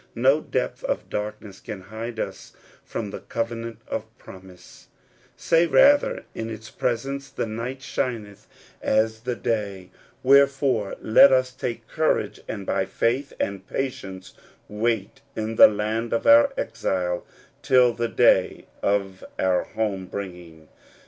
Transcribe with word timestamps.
No 0.15 0.39
depth 0.41 0.83
of 0.85 1.11
darkness 1.11 1.59
can 1.59 1.79
hide 1.81 2.19
us 2.19 2.53
from 2.83 3.11
the 3.11 3.19
covenant 3.19 3.81
of 3.87 4.17
promise; 4.17 4.87
say, 5.37 5.67
rather, 5.67 6.25
in 6.33 6.49
its 6.49 6.71
presence 6.71 7.29
the 7.29 7.45
night 7.45 7.83
shineth 7.83 8.47
as 8.81 9.19
the 9.19 9.35
day. 9.35 9.91
Wherefore, 10.23 10.95
let 11.01 11.31
us 11.31 11.51
take 11.53 11.87
courage, 11.87 12.39
and 12.47 12.65
by 12.65 12.85
faith 12.87 13.33
and 13.39 13.67
patience 13.67 14.33
wait 14.67 15.21
in 15.35 15.55
the 15.55 15.67
land 15.67 16.13
of 16.13 16.25
our 16.25 16.51
exile 16.57 17.23
till 17.61 17.93
the 17.93 18.07
day 18.09 18.65
of 18.81 19.23
our 19.37 19.65
home 19.65 20.07
bringing. 20.07 20.67